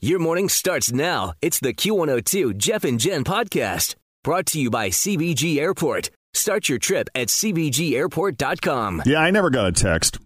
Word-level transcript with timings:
Your 0.00 0.18
morning 0.18 0.50
starts 0.50 0.92
now. 0.92 1.32
It's 1.40 1.58
the 1.58 1.72
Q102 1.72 2.56
Jeff 2.58 2.84
and 2.84 3.00
Jen 3.00 3.24
podcast 3.24 3.94
brought 4.22 4.44
to 4.46 4.60
you 4.60 4.68
by 4.70 4.90
CVG 4.90 5.56
Airport. 5.56 6.10
Start 6.34 6.68
your 6.68 6.78
trip 6.78 7.08
at 7.14 7.28
CVGAirport.com. 7.28 9.02
Yeah, 9.06 9.20
I 9.20 9.30
never 9.30 9.48
got 9.48 9.68
a 9.68 9.72
text. 9.72 10.18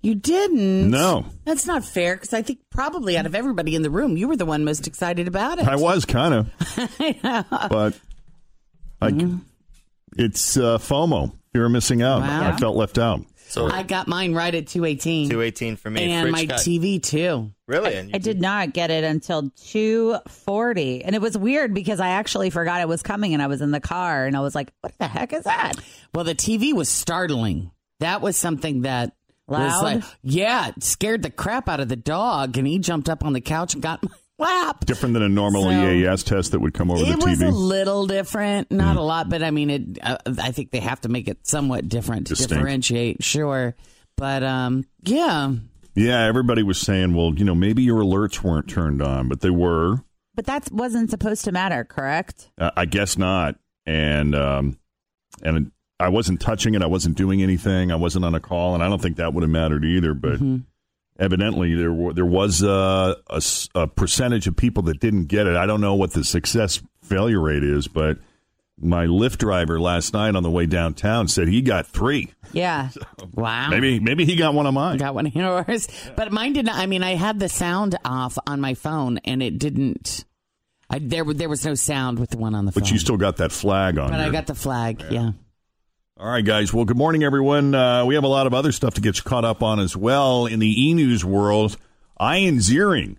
You 0.00 0.14
didn't? 0.14 0.88
No. 0.90 1.26
That's 1.44 1.66
not 1.66 1.84
fair 1.84 2.14
because 2.16 2.32
I 2.32 2.40
think 2.40 2.60
probably 2.70 3.18
out 3.18 3.26
of 3.26 3.34
everybody 3.34 3.74
in 3.74 3.82
the 3.82 3.90
room, 3.90 4.16
you 4.16 4.26
were 4.26 4.36
the 4.36 4.46
one 4.46 4.64
most 4.64 4.86
excited 4.86 5.28
about 5.28 5.58
it. 5.58 5.68
I 5.68 5.76
was 5.76 6.06
kind 6.06 6.32
of, 6.34 6.46
but 7.68 7.98
I, 9.02 9.10
Mm-hmm. 9.10 9.36
it's 10.16 10.56
uh, 10.56 10.78
FOMO. 10.78 11.32
Fear 11.52 11.66
of 11.66 11.72
missing 11.72 12.00
out. 12.00 12.22
Wow. 12.22 12.52
I 12.54 12.56
felt 12.56 12.76
left 12.76 12.96
out. 12.96 13.20
So 13.50 13.66
I 13.66 13.82
got 13.82 14.06
mine 14.06 14.32
right 14.32 14.54
at 14.54 14.68
218. 14.68 15.28
218 15.28 15.76
for 15.76 15.90
me. 15.90 16.10
And 16.10 16.30
Fridge 16.30 16.32
my 16.32 16.46
cut. 16.46 16.60
TV 16.60 17.02
too. 17.02 17.52
Really? 17.66 17.94
And 17.96 18.10
you 18.10 18.14
I 18.14 18.18
did 18.18 18.40
not 18.40 18.72
get 18.72 18.90
it 18.90 19.04
until 19.04 19.50
2:40. 19.50 21.02
And 21.04 21.14
it 21.14 21.20
was 21.20 21.36
weird 21.36 21.74
because 21.74 22.00
I 22.00 22.10
actually 22.10 22.50
forgot 22.50 22.80
it 22.80 22.88
was 22.88 23.02
coming 23.02 23.34
and 23.34 23.42
I 23.42 23.48
was 23.48 23.60
in 23.60 23.72
the 23.72 23.80
car 23.80 24.26
and 24.26 24.36
I 24.36 24.40
was 24.40 24.54
like, 24.54 24.72
"What 24.82 24.96
the 24.98 25.08
heck 25.08 25.32
is 25.32 25.44
that?" 25.44 25.74
Well, 26.14 26.24
the 26.24 26.34
TV 26.34 26.72
was 26.72 26.88
startling. 26.88 27.70
That 27.98 28.22
was 28.22 28.36
something 28.36 28.82
that 28.82 29.14
was 29.46 29.82
like, 29.82 30.04
yeah, 30.22 30.68
it 30.68 30.82
scared 30.82 31.22
the 31.22 31.30
crap 31.30 31.68
out 31.68 31.80
of 31.80 31.88
the 31.88 31.96
dog. 31.96 32.56
And 32.56 32.66
he 32.66 32.78
jumped 32.78 33.08
up 33.08 33.24
on 33.24 33.32
the 33.32 33.40
couch 33.40 33.74
and 33.74 33.82
got 33.82 34.02
my 34.04 34.10
lap. 34.40 34.84
Different 34.86 35.12
than 35.14 35.22
a 35.22 35.28
normal 35.28 35.64
So- 35.64 35.70
EAS 35.70 36.22
test 36.24 36.52
that 36.52 36.60
would 36.60 36.74
come 36.74 36.90
over 36.90 37.00
the 37.04 37.12
TV. 37.12 37.14
It 37.14 37.20
the 37.20 37.26
was 37.26 37.40
a 37.42 37.50
little 37.50 38.06
different, 38.06 38.70
not 38.72 38.96
a 38.96 39.02
lot, 39.02 39.28
but 39.28 39.42
I 39.42 39.50
mean, 39.50 39.70
it. 39.70 39.98
Uh, 40.02 40.16
I 40.42 40.50
think 40.50 40.70
they 40.72 40.80
have 40.80 41.00
to 41.02 41.08
make 41.08 41.28
it 41.28 41.46
somewhat 41.46 41.88
different 41.88 42.26
to 42.28 42.34
Distinct. 42.34 42.54
differentiate. 42.54 43.22
Sure, 43.22 43.76
but 44.16 44.42
um, 44.42 44.84
yeah, 45.02 45.52
yeah, 45.94 46.24
everybody 46.26 46.62
was 46.62 46.78
saying, 46.78 47.14
well, 47.14 47.34
you 47.34 47.44
know, 47.44 47.54
maybe 47.54 47.82
your 47.82 48.00
alerts 48.02 48.42
weren't 48.42 48.68
turned 48.68 49.02
on, 49.02 49.28
but 49.28 49.40
they 49.40 49.50
were. 49.50 50.02
But 50.34 50.46
that 50.46 50.70
wasn't 50.72 51.10
supposed 51.10 51.44
to 51.46 51.52
matter, 51.52 51.84
correct? 51.84 52.50
Uh, 52.56 52.70
I 52.76 52.86
guess 52.86 53.18
not. 53.18 53.56
And 53.84 54.34
um, 54.34 54.78
and 55.42 55.70
I 55.98 56.08
wasn't 56.08 56.40
touching 56.40 56.74
it. 56.74 56.82
I 56.82 56.86
wasn't 56.86 57.16
doing 57.16 57.42
anything. 57.42 57.90
I 57.92 57.96
wasn't 57.96 58.24
on 58.24 58.34
a 58.34 58.40
call, 58.40 58.74
and 58.74 58.82
I 58.82 58.88
don't 58.88 59.02
think 59.02 59.16
that 59.16 59.34
would 59.34 59.42
have 59.42 59.50
mattered 59.50 59.84
either. 59.84 60.14
But 60.14 60.34
Mm-hmm. 60.34 60.56
Evidently, 61.20 61.74
there 61.76 61.92
wa- 61.92 62.12
there 62.12 62.26
was 62.26 62.62
a 62.62 63.16
a 63.74 63.86
percentage 63.86 64.48
of 64.48 64.56
people 64.56 64.82
that 64.84 64.98
didn't 64.98 65.26
get 65.26 65.46
it. 65.46 65.54
I 65.54 65.66
don't 65.66 65.80
know 65.80 65.94
what 65.94 66.12
the 66.12 66.24
success 66.24 66.82
failure 67.02 67.40
rate 67.40 67.62
is, 67.62 67.86
but 67.86 68.18
my 68.82 69.06
Lyft 69.06 69.36
driver 69.38 69.78
last 69.78 70.14
night 70.14 70.34
on 70.34 70.42
the 70.42 70.50
way 70.50 70.64
downtown 70.66 71.28
said 71.28 71.48
he 71.48 71.60
got 71.60 71.86
three. 71.86 72.32
Yeah. 72.52 72.88
wow. 73.34 73.68
Maybe 73.68 74.00
maybe 74.00 74.24
he 74.24 74.36
got 74.36 74.54
one 74.54 74.66
of 74.66 74.74
mine. 74.74 74.96
got 74.96 75.14
one 75.14 75.26
of 75.26 75.34
yours, 75.34 75.86
but 76.16 76.32
mine 76.32 76.54
did 76.54 76.66
not. 76.66 76.76
I 76.76 76.86
mean, 76.86 77.02
I 77.02 77.14
had 77.14 77.38
the 77.38 77.48
sound 77.48 77.96
off 78.04 78.38
on 78.46 78.60
my 78.60 78.74
phone, 78.74 79.18
and 79.18 79.42
it 79.42 79.58
didn't. 79.58 80.24
I 80.88 80.98
there 80.98 81.24
there 81.24 81.48
was 81.48 81.64
no 81.64 81.74
sound 81.74 82.18
with 82.18 82.30
the 82.30 82.38
one 82.38 82.54
on 82.54 82.64
the 82.64 82.72
phone. 82.72 82.82
But 82.82 82.90
you 82.90 82.98
still 82.98 83.16
got 83.18 83.36
that 83.36 83.52
flag 83.52 83.98
on. 83.98 84.10
But 84.10 84.20
I 84.20 84.30
got 84.30 84.46
the 84.46 84.54
flag. 84.54 85.04
Yeah. 85.10 85.32
All 86.20 86.28
right, 86.28 86.44
guys. 86.44 86.70
Well, 86.70 86.84
good 86.84 86.98
morning, 86.98 87.22
everyone. 87.22 87.74
Uh, 87.74 88.04
we 88.04 88.14
have 88.14 88.24
a 88.24 88.28
lot 88.28 88.46
of 88.46 88.52
other 88.52 88.72
stuff 88.72 88.92
to 88.92 89.00
get 89.00 89.16
you 89.16 89.22
caught 89.22 89.46
up 89.46 89.62
on 89.62 89.80
as 89.80 89.96
well 89.96 90.44
in 90.44 90.58
the 90.58 90.88
e 90.88 90.92
news 90.92 91.24
world. 91.24 91.78
Ian 92.20 92.58
Ziering. 92.58 93.16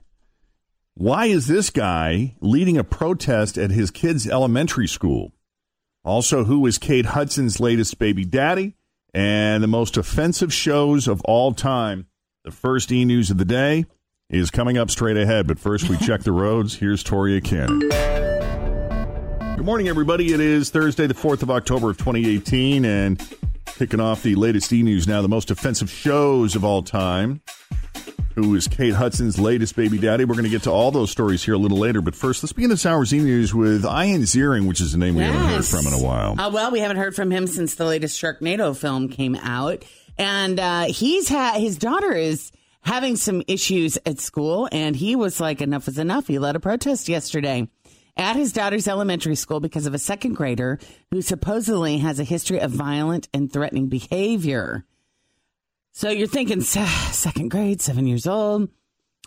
Why 0.93 1.25
is 1.25 1.47
this 1.47 1.71
guy 1.71 2.35
leading 2.41 2.77
a 2.77 2.83
protest 2.83 3.57
at 3.57 3.71
his 3.71 3.89
kid's 3.89 4.27
elementary 4.27 4.87
school? 4.87 5.31
Also, 6.05 6.43
who 6.43 6.63
is 6.67 6.77
Kate 6.77 7.07
Hudson's 7.07 7.59
latest 7.59 7.97
baby 7.97 8.23
daddy? 8.23 8.75
And 9.15 9.63
the 9.63 9.67
most 9.67 9.97
offensive 9.97 10.53
shows 10.53 11.07
of 11.07 11.21
all 11.21 11.55
time. 11.55 12.05
The 12.43 12.51
first 12.51 12.91
e 12.91 13.03
news 13.03 13.31
of 13.31 13.39
the 13.39 13.45
day 13.45 13.85
is 14.29 14.51
coming 14.51 14.77
up 14.77 14.91
straight 14.91 15.17
ahead. 15.17 15.47
But 15.47 15.57
first, 15.57 15.89
we 15.89 15.97
check 16.05 16.21
the 16.21 16.33
roads. 16.33 16.75
Here's 16.75 17.01
Toria 17.01 17.41
Cannon. 17.41 17.81
Good 19.61 19.67
morning, 19.67 19.89
everybody. 19.89 20.33
It 20.33 20.39
is 20.39 20.71
Thursday, 20.71 21.05
the 21.05 21.13
4th 21.13 21.43
of 21.43 21.51
October 21.51 21.91
of 21.91 21.97
2018, 21.97 22.83
and 22.83 23.23
kicking 23.77 23.99
off 23.99 24.23
the 24.23 24.33
latest 24.33 24.73
e 24.73 24.81
news 24.81 25.07
now, 25.07 25.21
the 25.21 25.29
most 25.29 25.51
offensive 25.51 25.87
shows 25.87 26.55
of 26.55 26.65
all 26.65 26.81
time. 26.81 27.41
Who 28.33 28.55
is 28.55 28.67
Kate 28.67 28.95
Hudson's 28.95 29.37
latest 29.37 29.75
baby 29.75 29.99
daddy? 29.99 30.25
We're 30.25 30.33
going 30.33 30.45
to 30.45 30.49
get 30.49 30.63
to 30.63 30.71
all 30.71 30.89
those 30.89 31.11
stories 31.11 31.43
here 31.43 31.53
a 31.53 31.59
little 31.59 31.77
later, 31.77 32.01
but 32.01 32.15
first, 32.15 32.41
let's 32.41 32.53
begin 32.53 32.71
this 32.71 32.87
hour's 32.87 33.13
e 33.13 33.19
news 33.19 33.53
with 33.53 33.85
Ian 33.85 34.23
Ziering, 34.23 34.67
which 34.67 34.81
is 34.81 34.95
a 34.95 34.97
name 34.97 35.13
we 35.13 35.21
haven't 35.21 35.41
heard 35.41 35.51
Yes. 35.51 35.69
from 35.69 35.85
in 35.85 35.93
a 35.93 36.03
while. 36.03 36.41
Uh, 36.41 36.49
well, 36.49 36.71
we 36.71 36.79
haven't 36.79 36.97
heard 36.97 37.15
from 37.15 37.29
him 37.29 37.45
since 37.45 37.75
the 37.75 37.85
latest 37.85 38.19
Sharknado 38.19 38.75
film 38.75 39.09
came 39.09 39.35
out, 39.35 39.85
and 40.17 40.59
uh, 40.59 40.85
he's 40.85 41.29
had 41.29 41.59
his 41.59 41.77
daughter 41.77 42.13
is 42.13 42.51
having 42.81 43.15
some 43.15 43.43
issues 43.47 43.99
at 44.07 44.19
school, 44.19 44.67
and 44.71 44.95
he 44.95 45.15
was 45.15 45.39
like, 45.39 45.61
"Enough 45.61 45.87
is 45.87 45.99
enough." 45.99 46.25
He 46.25 46.39
led 46.39 46.55
a 46.55 46.59
protest 46.59 47.07
yesterday 47.07 47.67
at 48.17 48.35
his 48.35 48.53
daughter's 48.53 48.87
elementary 48.87 49.35
school 49.35 49.59
because 49.59 49.85
of 49.85 49.93
a 49.93 49.99
second 49.99 50.33
grader 50.33 50.79
who 51.11 51.21
supposedly 51.21 51.97
has 51.99 52.19
a 52.19 52.23
history 52.23 52.59
of 52.59 52.71
violent 52.71 53.27
and 53.33 53.51
threatening 53.51 53.87
behavior. 53.87 54.85
So 55.93 56.09
you're 56.09 56.27
thinking, 56.27 56.61
second 56.61 57.49
grade, 57.51 57.81
seven 57.81 58.07
years 58.07 58.25
old. 58.27 58.69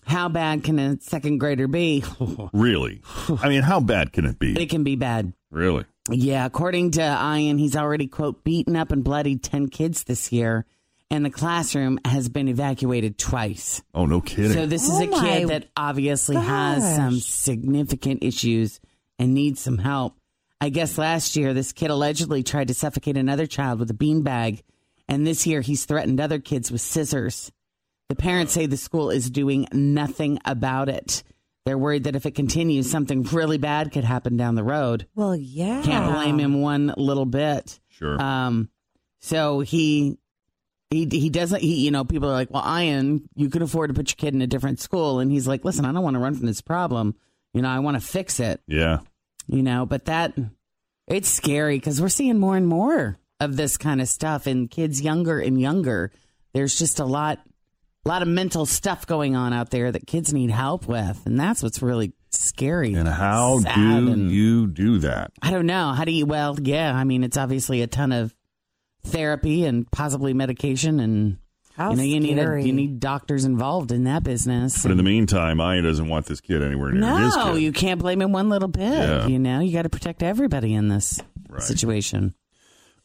How 0.06 0.28
bad 0.28 0.64
can 0.64 0.78
a 0.78 1.00
second 1.00 1.38
grader 1.38 1.66
be? 1.68 2.04
Really? 2.52 3.02
I 3.40 3.48
mean, 3.48 3.62
how 3.62 3.80
bad 3.80 4.12
can 4.12 4.26
it 4.26 4.38
be? 4.38 4.60
it 4.60 4.70
can 4.70 4.84
be 4.84 4.96
bad. 4.96 5.32
Really? 5.50 5.84
Yeah, 6.10 6.44
according 6.44 6.92
to 6.92 7.00
Ian, 7.02 7.58
he's 7.58 7.74
already, 7.76 8.06
quote, 8.06 8.44
beaten 8.44 8.76
up 8.76 8.92
and 8.92 9.02
bloodied 9.02 9.42
10 9.42 9.68
kids 9.68 10.04
this 10.04 10.30
year, 10.30 10.66
and 11.10 11.24
the 11.24 11.30
classroom 11.30 11.98
has 12.04 12.28
been 12.28 12.48
evacuated 12.48 13.18
twice. 13.18 13.82
Oh, 13.94 14.06
no 14.06 14.20
kidding. 14.20 14.52
So, 14.52 14.66
this 14.66 14.84
is 14.88 15.00
Oh 15.00 15.02
a 15.02 15.20
kid 15.20 15.48
that 15.48 15.68
obviously 15.76 16.36
has 16.36 16.96
some 16.96 17.18
significant 17.20 18.22
issues 18.22 18.80
and 19.18 19.34
needs 19.34 19.60
some 19.60 19.78
help. 19.78 20.16
I 20.60 20.70
guess 20.70 20.96
last 20.98 21.36
year, 21.36 21.52
this 21.52 21.72
kid 21.72 21.90
allegedly 21.90 22.42
tried 22.42 22.68
to 22.68 22.74
suffocate 22.74 23.16
another 23.16 23.46
child 23.46 23.78
with 23.80 23.90
a 23.90 23.94
beanbag, 23.94 24.62
and 25.08 25.26
this 25.26 25.46
year 25.46 25.60
he's 25.60 25.84
threatened 25.84 26.20
other 26.20 26.38
kids 26.38 26.70
with 26.72 26.80
scissors. 26.80 27.52
The 28.08 28.14
parents 28.16 28.52
say 28.52 28.66
the 28.66 28.76
school 28.76 29.10
is 29.10 29.30
doing 29.30 29.66
nothing 29.72 30.38
about 30.44 30.88
it. 30.88 31.22
They're 31.66 31.78
worried 31.78 32.04
that 32.04 32.16
if 32.16 32.26
it 32.26 32.34
continues, 32.34 32.90
something 32.90 33.22
really 33.24 33.56
bad 33.58 33.92
could 33.92 34.04
happen 34.04 34.36
down 34.36 34.54
the 34.54 34.64
road. 34.64 35.06
Well, 35.14 35.34
yeah. 35.34 35.82
Can't 35.82 36.12
blame 36.12 36.38
him 36.38 36.60
one 36.60 36.92
little 36.96 37.24
bit. 37.24 37.80
sure. 37.88 38.20
Um, 38.20 38.68
so 39.20 39.60
he 39.60 40.18
he 40.94 41.18
he 41.18 41.30
doesn't. 41.30 41.60
He 41.60 41.84
you 41.84 41.90
know 41.90 42.04
people 42.04 42.28
are 42.28 42.32
like, 42.32 42.50
well, 42.50 42.64
Ian, 42.78 43.28
you 43.34 43.48
could 43.50 43.62
afford 43.62 43.90
to 43.90 43.94
put 43.94 44.10
your 44.10 44.16
kid 44.16 44.34
in 44.34 44.42
a 44.42 44.46
different 44.46 44.80
school, 44.80 45.18
and 45.20 45.30
he's 45.30 45.46
like, 45.48 45.64
listen, 45.64 45.84
I 45.84 45.92
don't 45.92 46.02
want 46.02 46.14
to 46.14 46.20
run 46.20 46.34
from 46.34 46.46
this 46.46 46.60
problem. 46.60 47.14
You 47.52 47.62
know, 47.62 47.68
I 47.68 47.78
want 47.80 48.00
to 48.00 48.06
fix 48.06 48.40
it. 48.40 48.60
yeah. 48.66 48.98
You 49.46 49.62
know, 49.62 49.84
but 49.86 50.06
that 50.06 50.34
it's 51.06 51.28
scary 51.28 51.76
because 51.78 52.00
we're 52.00 52.08
seeing 52.08 52.38
more 52.38 52.56
and 52.56 52.66
more 52.66 53.18
of 53.40 53.56
this 53.56 53.76
kind 53.76 54.00
of 54.00 54.08
stuff, 54.08 54.46
and 54.46 54.70
kids 54.70 55.02
younger 55.02 55.38
and 55.38 55.60
younger. 55.60 56.10
There's 56.54 56.78
just 56.78 56.98
a 57.00 57.04
lot, 57.04 57.40
a 58.06 58.08
lot 58.08 58.22
of 58.22 58.28
mental 58.28 58.64
stuff 58.64 59.06
going 59.06 59.36
on 59.36 59.52
out 59.52 59.70
there 59.70 59.90
that 59.92 60.06
kids 60.06 60.32
need 60.32 60.50
help 60.50 60.86
with, 60.88 61.20
and 61.26 61.38
that's 61.38 61.62
what's 61.62 61.82
really 61.82 62.12
scary. 62.30 62.94
And 62.94 63.08
how 63.08 63.58
do 63.58 63.68
and- 63.68 64.30
you 64.30 64.66
do 64.66 64.98
that? 65.00 65.32
I 65.42 65.50
don't 65.50 65.66
know. 65.66 65.92
How 65.92 66.04
do 66.04 66.12
you? 66.12 66.24
Well, 66.26 66.56
yeah. 66.62 66.94
I 66.94 67.04
mean, 67.04 67.22
it's 67.24 67.36
obviously 67.36 67.82
a 67.82 67.86
ton 67.86 68.12
of 68.12 68.34
therapy 69.04 69.64
and 69.64 69.90
possibly 69.90 70.34
medication, 70.34 71.00
and 71.00 71.38
How 71.76 71.90
you 71.90 71.96
know, 71.96 72.02
you 72.02 72.20
need 72.20 72.38
a, 72.38 72.42
scary. 72.42 72.64
you 72.64 72.72
need 72.72 73.00
doctors 73.00 73.44
involved 73.44 73.92
in 73.92 74.04
that 74.04 74.22
business. 74.24 74.82
But 74.82 74.90
in 74.90 74.96
the 74.96 75.02
meantime, 75.02 75.60
Ian 75.60 75.84
doesn't 75.84 76.08
want 76.08 76.26
this 76.26 76.40
kid 76.40 76.62
anywhere 76.62 76.92
near 76.92 77.18
his 77.18 77.36
no, 77.36 77.52
kid. 77.54 77.62
you 77.62 77.72
can't 77.72 78.00
blame 78.00 78.20
him 78.22 78.32
one 78.32 78.48
little 78.48 78.68
bit. 78.68 78.82
Yeah. 78.82 79.26
You 79.26 79.38
know, 79.38 79.60
you 79.60 79.72
got 79.72 79.82
to 79.82 79.88
protect 79.90 80.22
everybody 80.22 80.74
in 80.74 80.88
this 80.88 81.20
situation. 81.58 82.34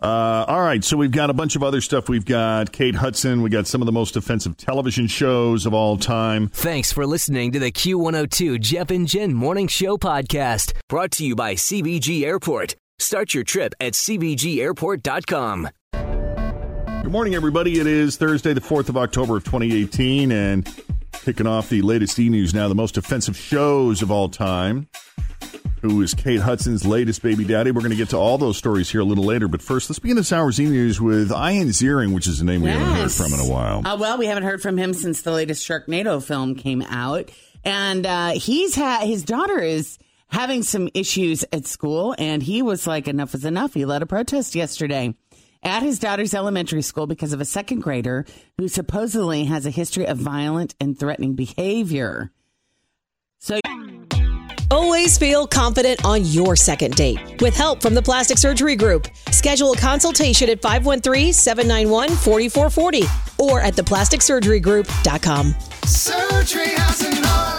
Uh, 0.01 0.45
all 0.47 0.61
right, 0.61 0.81
so 0.81 0.95
we've 0.95 1.11
got 1.11 1.29
a 1.29 1.33
bunch 1.33 1.57
of 1.57 1.63
other 1.63 1.81
stuff. 1.81 2.07
We've 2.07 2.23
got 2.23 2.71
Kate 2.71 2.95
Hudson. 2.95 3.41
We 3.41 3.49
got 3.49 3.67
some 3.67 3.81
of 3.81 3.85
the 3.85 3.91
most 3.91 4.15
offensive 4.15 4.55
television 4.55 5.07
shows 5.07 5.65
of 5.65 5.73
all 5.73 5.97
time. 5.97 6.47
Thanks 6.47 6.93
for 6.93 7.05
listening 7.05 7.51
to 7.51 7.59
the 7.59 7.69
Q102 7.69 8.61
Jeff 8.61 8.91
and 8.91 9.05
Jen 9.05 9.33
Morning 9.33 9.67
Show 9.67 9.97
podcast 9.97 10.71
brought 10.87 11.11
to 11.11 11.25
you 11.25 11.35
by 11.35 11.55
CVG 11.55 12.23
Airport. 12.23 12.77
Start 12.97 13.33
your 13.33 13.43
trip 13.43 13.73
at 13.81 13.91
CVGAirport.com. 13.91 15.67
Good 17.01 17.11
morning, 17.11 17.33
everybody. 17.35 17.79
It 17.79 17.87
is 17.87 18.17
Thursday, 18.17 18.53
the 18.53 18.61
4th 18.61 18.89
of 18.89 18.97
October 18.97 19.37
of 19.37 19.43
2018, 19.43 20.31
and 20.31 20.67
Kicking 21.11 21.47
off 21.47 21.67
the 21.69 21.81
latest 21.81 22.17
e 22.17 22.29
news 22.29 22.53
now, 22.53 22.67
the 22.69 22.75
most 22.75 22.95
offensive 22.97 23.35
shows 23.35 24.01
of 24.01 24.09
all 24.09 24.29
time. 24.29 24.87
Who 25.81 26.01
is 26.01 26.13
Kate 26.13 26.39
Hudson's 26.39 26.85
latest 26.85 27.21
baby 27.21 27.43
daddy? 27.43 27.71
We're 27.71 27.81
going 27.81 27.91
to 27.91 27.97
get 27.97 28.09
to 28.09 28.17
all 28.17 28.37
those 28.37 28.57
stories 28.57 28.89
here 28.89 29.01
a 29.01 29.03
little 29.03 29.25
later. 29.25 29.47
But 29.49 29.61
first, 29.61 29.89
let's 29.89 29.99
begin 29.99 30.15
this 30.17 30.31
hour's 30.31 30.59
e 30.61 30.65
news 30.65 31.01
with 31.01 31.29
Ian 31.31 31.67
Ziering, 31.69 32.13
which 32.13 32.25
is 32.27 32.39
a 32.41 32.45
name 32.45 32.61
we 32.61 32.69
haven't 32.69 32.87
heard 32.87 32.97
Yes. 32.99 33.17
from 33.17 33.33
in 33.33 33.39
a 33.45 33.51
while. 33.51 33.85
Uh, 33.85 33.97
well, 33.97 34.17
we 34.17 34.27
haven't 34.27 34.43
heard 34.43 34.61
from 34.61 34.77
him 34.77 34.93
since 34.93 35.21
the 35.23 35.31
latest 35.31 35.67
Sharknado 35.67 36.23
film 36.23 36.55
came 36.55 36.81
out, 36.83 37.29
and 37.65 38.05
uh, 38.05 38.29
he's 38.31 38.75
had 38.75 39.05
his 39.05 39.23
daughter 39.23 39.59
is 39.59 39.97
having 40.27 40.63
some 40.63 40.89
issues 40.93 41.43
at 41.51 41.65
school, 41.67 42.15
and 42.17 42.41
he 42.41 42.61
was 42.61 42.87
like, 42.87 43.07
"Enough 43.09 43.35
is 43.35 43.45
enough." 43.45 43.73
He 43.73 43.83
led 43.85 44.01
a 44.01 44.05
protest 44.05 44.55
yesterday 44.55 45.15
at 45.63 45.83
his 45.83 45.99
daughter's 45.99 46.33
elementary 46.33 46.81
school 46.81 47.07
because 47.07 47.33
of 47.33 47.41
a 47.41 47.45
second 47.45 47.81
grader 47.81 48.25
who 48.57 48.67
supposedly 48.67 49.45
has 49.45 49.65
a 49.65 49.69
history 49.69 50.05
of 50.05 50.17
violent 50.17 50.75
and 50.79 50.97
threatening 50.97 51.35
behavior. 51.35 52.31
So. 53.39 53.59
Always 54.71 55.17
feel 55.17 55.47
confident 55.47 56.05
on 56.05 56.23
your 56.25 56.55
second 56.55 56.95
date. 56.95 57.41
With 57.41 57.55
help 57.55 57.81
from 57.81 57.95
the 57.95 58.03
Plastic 58.03 58.37
Surgery 58.37 58.75
Group, 58.75 59.07
schedule 59.31 59.71
a 59.71 59.77
consultation 59.77 60.47
at 60.47 60.61
513-791-4440 60.61 63.39
or 63.39 63.61
at 63.61 63.73
theplasticsurgerygroup.com. 63.73 65.55
Surgery 65.85 66.67
has 66.67 67.01
an 67.01 67.25
art. 67.25 67.58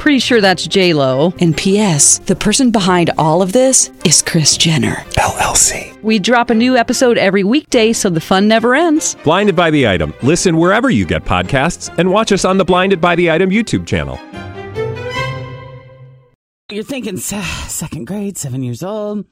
Pretty 0.00 0.18
sure 0.18 0.40
that's 0.40 0.66
J 0.66 0.94
Lo. 0.94 1.34
And 1.40 1.54
P.S. 1.54 2.20
The 2.20 2.34
person 2.34 2.70
behind 2.70 3.10
all 3.18 3.42
of 3.42 3.52
this 3.52 3.90
is 4.06 4.22
Kris 4.22 4.56
Jenner. 4.56 4.94
LLC. 5.18 6.02
We 6.02 6.18
drop 6.18 6.48
a 6.48 6.54
new 6.54 6.74
episode 6.74 7.18
every 7.18 7.44
weekday, 7.44 7.92
so 7.92 8.08
the 8.08 8.18
fun 8.18 8.48
never 8.48 8.74
ends. 8.74 9.14
Blinded 9.24 9.54
by 9.54 9.70
the 9.70 9.86
item. 9.86 10.14
Listen 10.22 10.56
wherever 10.56 10.88
you 10.88 11.04
get 11.04 11.26
podcasts, 11.26 11.94
and 11.98 12.10
watch 12.10 12.32
us 12.32 12.46
on 12.46 12.56
the 12.56 12.64
Blinded 12.64 12.98
by 12.98 13.14
the 13.14 13.30
Item 13.30 13.50
YouTube 13.50 13.86
channel. 13.86 14.18
You're 16.72 16.82
thinking 16.82 17.18
second 17.18 18.06
grade, 18.06 18.38
seven 18.38 18.62
years 18.62 18.82
old. 18.82 19.26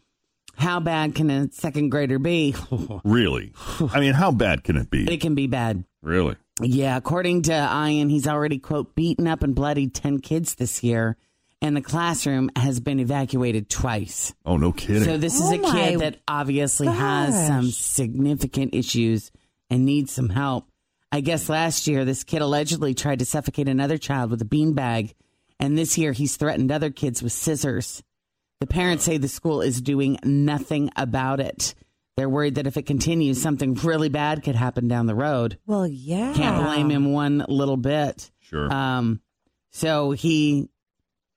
How 0.56 0.80
bad 0.80 1.14
can 1.14 1.30
a 1.30 1.50
second 1.50 1.88
grader 1.88 2.18
be? 2.18 2.54
Really? 3.04 3.54
I 3.94 4.00
mean, 4.00 4.12
how 4.12 4.32
bad 4.32 4.64
can 4.64 4.76
it 4.76 4.90
be? 4.90 5.10
it 5.10 5.22
can 5.22 5.34
be 5.34 5.46
bad. 5.46 5.84
Really? 6.02 6.36
Yeah, 6.60 6.96
according 6.96 7.43
to 7.43 7.52
Ian, 7.52 8.08
he's 8.08 8.26
already, 8.26 8.58
quote, 8.58 8.94
beaten 8.94 9.26
up 9.26 9.43
and 9.43 9.55
bloodied 9.55 9.94
10 9.94 10.20
kids 10.20 10.56
this 10.56 10.82
year, 10.82 11.16
and 11.62 11.76
the 11.76 11.81
classroom 11.81 12.50
has 12.56 12.81
been 12.81 13.00
evacuated 13.00 13.69
twice. 13.69 14.34
Oh, 14.44 14.56
no 14.56 14.72
kidding. 14.72 15.05
So, 15.05 15.19
this 15.19 15.34
is 15.34 15.50
Oh 15.50 15.55
a 15.55 15.72
kid 15.72 16.00
that 16.00 16.19
obviously 16.26 16.88
has 16.88 17.46
some 17.46 17.70
significant 17.70 18.75
issues 18.75 19.31
and 19.70 19.84
needs 19.84 20.12
some 20.12 20.31
help. 20.31 20.69
I 21.10 21.20
guess 21.20 21.49
last 21.49 21.87
year, 21.87 22.05
this 22.05 22.25
kid 22.25 22.43
allegedly 22.43 22.94
tried 22.94 23.20
to 23.20 23.25
suffocate 23.25 23.69
another 23.69 23.99
child 23.99 24.31
with 24.31 24.43
a 24.43 24.44
beanbag, 24.44 25.14
and 25.58 25.76
this 25.76 25.96
year 25.96 26.12
he's 26.12 26.37
threatened 26.37 26.70
other 26.70 26.90
kids 26.90 27.22
with 27.22 27.32
scissors. 27.32 28.02
The 28.61 28.66
parents 28.66 29.04
say 29.04 29.16
the 29.16 29.28
school 29.28 29.62
is 29.62 29.81
doing 29.81 30.19
nothing 30.25 30.90
about 30.96 31.40
it. 31.40 31.75
They're 32.18 32.28
worried 32.28 32.56
that 32.56 32.66
if 32.66 32.76
it 32.76 32.82
continues, 32.82 33.40
something 33.40 33.74
really 33.74 34.08
bad 34.08 34.42
could 34.42 34.56
happen 34.56 34.88
down 34.88 35.06
the 35.06 35.14
road. 35.14 35.56
Well, 35.66 35.86
yeah. 35.86 36.32
Can't 36.34 36.64
blame 36.64 36.90
him 36.90 37.12
one 37.12 37.44
little 37.48 37.76
bit. 37.76 38.32
sure. 38.40 38.72
Um, 38.72 39.20
so 39.70 40.10
he 40.10 40.68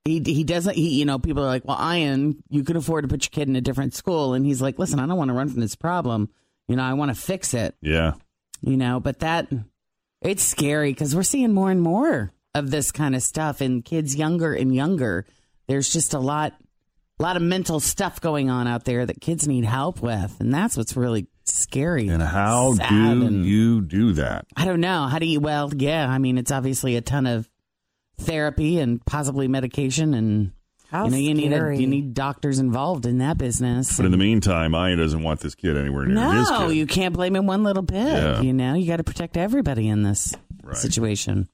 he 0.05 0.19
he 0.25 0.43
doesn't. 0.43 0.75
He 0.75 0.97
you 0.97 1.05
know 1.05 1.19
people 1.19 1.43
are 1.43 1.47
like, 1.47 1.65
well, 1.65 1.77
Ian, 1.79 2.43
you 2.49 2.63
could 2.63 2.77
afford 2.77 3.03
to 3.03 3.07
put 3.07 3.23
your 3.23 3.29
kid 3.29 3.47
in 3.47 3.55
a 3.55 3.61
different 3.61 3.93
school, 3.93 4.33
and 4.33 4.43
he's 4.43 4.59
like, 4.59 4.79
listen, 4.79 4.99
I 4.99 5.05
don't 5.05 5.17
want 5.17 5.29
to 5.29 5.35
run 5.35 5.49
from 5.49 5.61
this 5.61 5.75
problem. 5.75 6.29
You 6.67 6.75
know, 6.77 6.83
I 6.83 6.93
want 6.93 7.13
to 7.13 7.21
fix 7.21 7.53
it. 7.53 7.75
yeah. 7.81 8.13
You 8.61 8.75
know, 8.77 8.99
but 8.99 9.19
that 9.19 9.49
it's 10.21 10.41
scary 10.43 10.91
because 10.91 11.15
we're 11.15 11.21
seeing 11.23 11.51
more 11.53 11.69
and 11.69 11.81
more 11.81 12.31
of 12.55 12.71
this 12.71 12.91
kind 12.91 13.15
of 13.15 13.21
stuff 13.21 13.61
in 13.61 13.83
kids 13.83 14.15
younger 14.15 14.53
and 14.53 14.73
younger. 14.73 15.25
There's 15.67 15.93
just 15.93 16.15
a 16.15 16.19
lot 16.19 16.53
a 17.21 17.23
lot 17.23 17.35
of 17.37 17.43
mental 17.43 17.79
stuff 17.79 18.19
going 18.19 18.49
on 18.49 18.67
out 18.67 18.83
there 18.83 19.05
that 19.05 19.21
kids 19.21 19.47
need 19.47 19.63
help 19.63 20.01
with, 20.01 20.35
and 20.39 20.51
that's 20.51 20.75
what's 20.75 20.97
really 20.97 21.27
scary. 21.45 22.07
And 22.07 22.21
how 22.23 22.73
sad 22.73 22.89
do 22.89 23.25
and- 23.27 23.45
you 23.45 23.81
do 23.81 24.13
that? 24.13 24.45
I 24.55 24.65
don't 24.65 24.81
know. 24.81 25.05
How 25.05 25.19
do 25.19 25.27
you? 25.27 25.39
Well, 25.39 25.71
yeah. 25.75 26.09
I 26.09 26.17
mean, 26.17 26.37
it's 26.39 26.51
obviously 26.51 26.95
a 26.95 27.01
ton 27.01 27.27
of 27.27 27.47
therapy 28.17 28.79
and 28.79 29.03
possibly 29.05 29.47
medication, 29.47 30.13
and 30.15 30.51
How 30.89 31.05
you 31.05 31.11
know, 31.11 31.17
you 31.17 31.33
need 31.35 31.53
a, 31.53 31.75
you 31.75 31.85
need 31.87 32.13
doctors 32.15 32.57
involved 32.59 33.05
in 33.05 33.19
that 33.19 33.37
business. 33.37 33.97
But 33.97 34.05
in 34.07 34.11
the 34.11 34.17
meantime, 34.17 34.73
Ian 34.75 34.97
doesn't 34.97 35.21
want 35.21 35.41
this 35.41 35.53
kid 35.55 35.77
anywhere 35.77 36.05
near 36.05 36.33
his 36.33 36.49
no, 36.49 36.67
kid. 36.67 36.75
you 36.75 36.87
can't 36.87 37.13
blame 37.13 37.35
him 37.35 37.45
one 37.45 37.63
little 37.63 37.83
bit. 37.83 37.97
Yeah. 37.97 38.41
You 38.41 38.53
know, 38.53 38.73
you 38.73 38.87
got 38.87 38.97
to 38.97 39.03
protect 39.03 39.37
everybody 39.37 39.87
in 39.87 40.01
this 40.03 40.33
Right. 40.63 40.75
situation. 40.75 41.49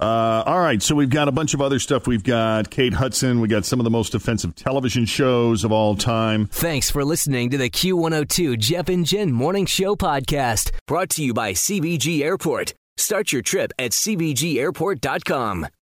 Uh, 0.00 0.42
all 0.46 0.58
right, 0.60 0.82
so 0.82 0.94
we've 0.94 1.10
got 1.10 1.28
a 1.28 1.32
bunch 1.32 1.52
of 1.52 1.60
other 1.60 1.78
stuff. 1.78 2.06
We've 2.06 2.24
got 2.24 2.70
Kate 2.70 2.94
Hudson. 2.94 3.40
We 3.40 3.48
got 3.48 3.66
some 3.66 3.80
of 3.80 3.84
the 3.84 3.90
most 3.90 4.14
offensive 4.14 4.54
television 4.54 5.04
shows 5.04 5.62
of 5.62 5.72
all 5.72 5.94
time. 5.94 6.46
Thanks 6.46 6.90
for 6.90 7.04
listening 7.04 7.50
to 7.50 7.58
the 7.58 7.68
Q102 7.68 8.58
Jeff 8.58 8.88
and 8.88 9.04
Jen 9.04 9.30
Morning 9.30 9.66
Show 9.66 9.96
podcast, 9.96 10.70
brought 10.86 11.10
to 11.10 11.22
you 11.22 11.34
by 11.34 11.52
CVG 11.52 12.22
Airport. 12.22 12.72
Start 12.96 13.32
your 13.32 13.42
trip 13.42 13.72
at 13.78 13.90
CVGAirport.com. 13.92 15.66